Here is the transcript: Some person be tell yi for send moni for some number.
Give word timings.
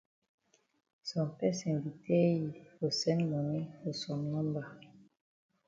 Some 1.09 1.31
person 1.39 1.73
be 1.83 1.91
tell 2.05 2.39
yi 2.45 2.63
for 2.73 2.89
send 2.99 3.23
moni 3.31 3.63
for 3.81 3.93
some 4.01 4.23
number. 4.33 4.65